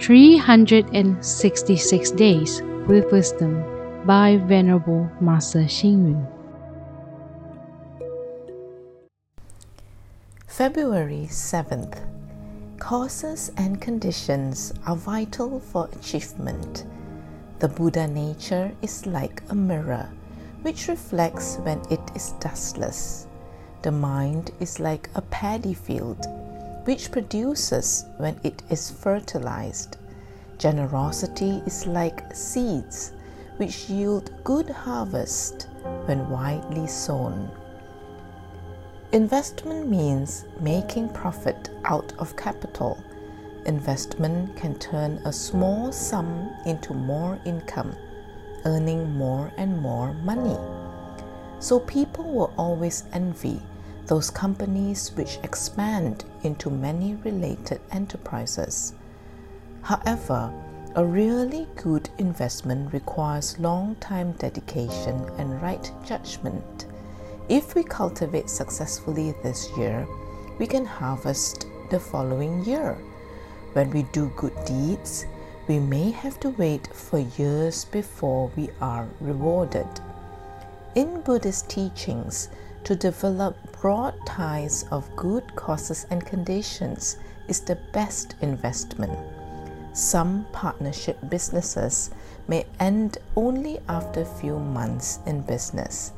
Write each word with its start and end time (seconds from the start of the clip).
366 0.00 2.10
Days 2.12 2.62
with 2.88 3.12
Wisdom 3.12 3.62
by 4.04 4.38
Venerable 4.38 5.10
Master 5.20 5.64
Hsing. 5.64 6.26
February 10.46 11.28
7th. 11.30 11.98
Causes 12.78 13.52
and 13.56 13.80
conditions 13.80 14.74
are 14.86 14.96
vital 14.96 15.60
for 15.60 15.88
achievement. 15.92 16.84
The 17.60 17.68
Buddha 17.68 18.08
nature 18.08 18.72
is 18.82 19.06
like 19.06 19.40
a 19.50 19.54
mirror 19.54 20.10
which 20.62 20.88
reflects 20.88 21.58
when 21.58 21.80
it 21.90 22.00
is 22.16 22.32
dustless. 22.40 23.28
The 23.82 23.92
mind 23.92 24.50
is 24.58 24.80
like 24.80 25.10
a 25.14 25.22
paddy 25.22 25.74
field 25.74 26.26
which 26.84 27.10
produces 27.10 28.06
when 28.18 28.38
it 28.42 28.62
is 28.70 28.90
fertilized. 28.90 29.96
Generosity 30.58 31.62
is 31.66 31.86
like 31.86 32.34
seeds 32.34 33.12
which 33.56 33.88
yield 33.88 34.30
good 34.44 34.68
harvest 34.70 35.68
when 36.06 36.28
widely 36.30 36.86
sown. 36.86 37.50
Investment 39.12 39.88
means 39.88 40.44
making 40.60 41.08
profit 41.10 41.70
out 41.84 42.12
of 42.18 42.36
capital. 42.36 43.02
Investment 43.66 44.56
can 44.56 44.74
turn 44.78 45.20
a 45.24 45.32
small 45.32 45.92
sum 45.92 46.50
into 46.64 46.94
more 46.94 47.38
income, 47.44 47.94
earning 48.64 49.12
more 49.12 49.52
and 49.58 49.78
more 49.80 50.14
money. 50.24 50.58
So 51.60 51.78
people 51.78 52.24
will 52.24 52.52
always 52.56 53.04
envy 53.12 53.60
those 54.12 54.28
companies 54.28 55.10
which 55.16 55.38
expand 55.42 56.26
into 56.42 56.68
many 56.68 57.14
related 57.24 57.80
enterprises. 57.92 58.92
However, 59.80 60.52
a 60.96 61.02
really 61.02 61.66
good 61.76 62.10
investment 62.18 62.92
requires 62.92 63.58
long 63.58 63.94
time 64.00 64.32
dedication 64.32 65.16
and 65.38 65.62
right 65.62 65.90
judgment. 66.04 66.84
If 67.48 67.74
we 67.74 67.82
cultivate 67.84 68.50
successfully 68.50 69.34
this 69.42 69.70
year, 69.78 70.06
we 70.58 70.66
can 70.66 70.84
harvest 70.84 71.64
the 71.88 71.98
following 71.98 72.62
year. 72.66 72.98
When 73.72 73.88
we 73.92 74.02
do 74.12 74.30
good 74.36 74.62
deeds, 74.66 75.24
we 75.68 75.78
may 75.78 76.10
have 76.10 76.38
to 76.40 76.50
wait 76.50 76.86
for 76.92 77.20
years 77.38 77.86
before 77.86 78.52
we 78.56 78.68
are 78.78 79.08
rewarded. 79.22 79.88
In 80.96 81.22
Buddhist 81.22 81.70
teachings, 81.70 82.50
to 82.84 82.96
develop 82.96 83.56
broad 83.80 84.14
ties 84.26 84.84
of 84.90 85.14
good 85.16 85.54
causes 85.56 86.06
and 86.10 86.24
conditions 86.26 87.16
is 87.48 87.60
the 87.60 87.78
best 87.92 88.34
investment. 88.40 89.18
Some 89.92 90.46
partnership 90.52 91.18
businesses 91.28 92.10
may 92.48 92.66
end 92.80 93.18
only 93.36 93.78
after 93.88 94.22
a 94.22 94.24
few 94.40 94.58
months 94.58 95.18
in 95.26 95.42
business. 95.42 96.12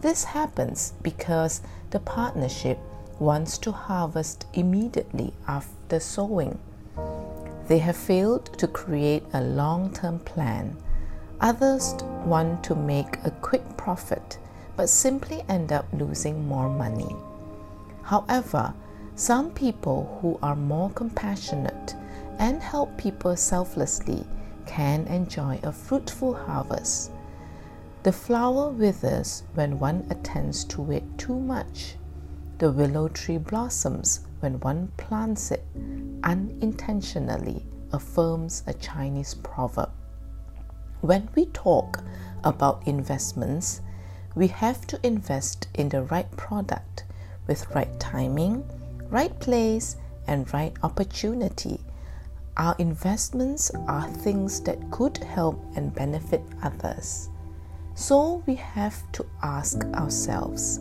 This 0.00 0.24
happens 0.24 0.94
because 1.02 1.60
the 1.90 2.00
partnership 2.00 2.78
wants 3.18 3.58
to 3.58 3.72
harvest 3.72 4.46
immediately 4.54 5.32
after 5.46 6.00
sowing. 6.00 6.58
They 7.68 7.78
have 7.78 7.96
failed 7.96 8.58
to 8.58 8.66
create 8.66 9.22
a 9.32 9.42
long 9.42 9.92
term 9.92 10.18
plan. 10.18 10.76
Others 11.40 11.94
want 12.24 12.64
to 12.64 12.74
make 12.74 13.16
a 13.24 13.30
quick 13.30 13.62
profit 13.76 14.38
but 14.80 14.88
simply 14.88 15.44
end 15.46 15.72
up 15.72 15.84
losing 15.92 16.48
more 16.48 16.70
money. 16.70 17.14
However, 18.00 18.72
some 19.14 19.50
people 19.50 20.18
who 20.22 20.38
are 20.42 20.56
more 20.56 20.88
compassionate 20.92 21.94
and 22.38 22.62
help 22.62 22.96
people 22.96 23.36
selflessly 23.36 24.24
can 24.64 25.06
enjoy 25.08 25.60
a 25.62 25.70
fruitful 25.70 26.32
harvest. 26.32 27.10
The 28.04 28.12
flower 28.12 28.70
withers 28.70 29.42
when 29.52 29.78
one 29.78 30.06
attends 30.08 30.64
to 30.72 30.90
it 30.92 31.04
too 31.18 31.38
much. 31.38 31.96
The 32.56 32.72
willow 32.72 33.08
tree 33.08 33.36
blossoms 33.36 34.20
when 34.40 34.60
one 34.60 34.90
plants 34.96 35.50
it 35.50 35.66
unintentionally, 36.24 37.66
affirms 37.92 38.62
a 38.66 38.72
Chinese 38.72 39.34
proverb. 39.34 39.90
When 41.02 41.28
we 41.34 41.44
talk 41.52 42.02
about 42.44 42.86
investments, 42.86 43.82
we 44.34 44.46
have 44.48 44.86
to 44.86 45.00
invest 45.06 45.68
in 45.74 45.88
the 45.88 46.02
right 46.02 46.30
product 46.36 47.04
with 47.46 47.68
right 47.74 47.98
timing, 47.98 48.64
right 49.10 49.38
place, 49.40 49.96
and 50.26 50.52
right 50.52 50.72
opportunity. 50.82 51.80
Our 52.56 52.76
investments 52.78 53.70
are 53.88 54.06
things 54.08 54.60
that 54.62 54.90
could 54.90 55.18
help 55.18 55.60
and 55.76 55.94
benefit 55.94 56.42
others. 56.62 57.28
So 57.94 58.42
we 58.46 58.54
have 58.54 58.96
to 59.12 59.26
ask 59.42 59.84
ourselves 59.94 60.80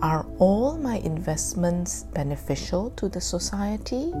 Are 0.00 0.24
all 0.38 0.76
my 0.76 0.98
investments 0.98 2.04
beneficial 2.14 2.90
to 2.90 3.08
the 3.08 3.20
society? 3.20 4.12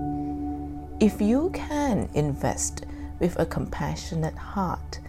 If 1.00 1.20
you 1.20 1.50
can 1.54 2.10
invest 2.14 2.84
with 3.20 3.38
a 3.38 3.46
compassionate 3.46 4.36
heart, 4.36 5.00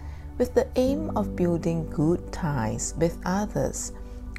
with 0.41 0.55
the 0.55 0.67
aim 0.75 1.15
of 1.15 1.35
building 1.35 1.87
good 1.91 2.33
ties 2.33 2.95
with 2.97 3.15
others, 3.25 3.91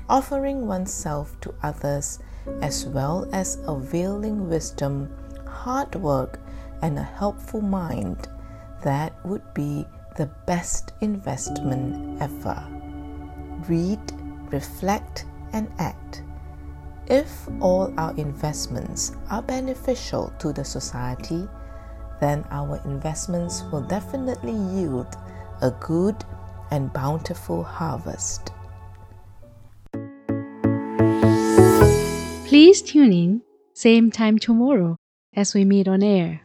offering 0.09 0.67
oneself 0.67 1.41
to 1.41 1.55
others, 1.63 2.19
as 2.61 2.87
well 2.87 3.29
as 3.33 3.61
availing 3.69 4.49
wisdom, 4.49 5.09
hard 5.47 5.95
work, 5.95 6.41
and 6.83 6.99
a 6.99 7.03
helpful 7.05 7.61
mind, 7.61 8.29
that 8.83 9.15
would 9.25 9.45
be 9.55 9.87
the 10.17 10.27
best 10.45 10.91
investment 11.03 12.21
ever. 12.21 12.61
Read, 13.69 14.03
reflect, 14.51 15.25
and 15.53 15.71
act. 15.79 16.25
If 17.07 17.31
all 17.61 17.95
our 17.97 18.13
investments 18.17 19.13
are 19.31 19.43
beneficial 19.43 20.33
to 20.41 20.53
the 20.53 20.65
society, 20.65 21.49
then 22.21 22.45
our 22.51 22.81
investments 22.87 23.63
will 23.71 23.83
definitely 23.83 24.51
yield 24.51 25.17
a 25.63 25.71
good 25.71 26.17
and 26.71 26.93
bountiful 26.93 27.63
harvest. 27.63 28.53
Please 32.47 32.83
tune 32.83 33.13
in, 33.13 33.43
same 33.73 34.11
time 34.11 34.39
tomorrow 34.39 34.97
as 35.35 35.55
we 35.55 35.65
meet 35.65 35.89
on 35.89 36.03
air. 36.03 36.43